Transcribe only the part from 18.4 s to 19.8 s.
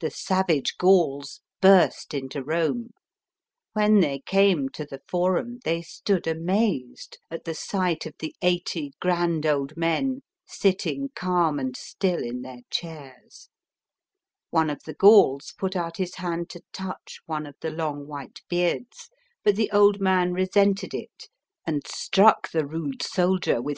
beards, but the